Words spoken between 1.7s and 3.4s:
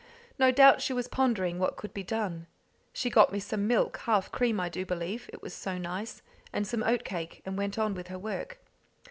could be done. She got me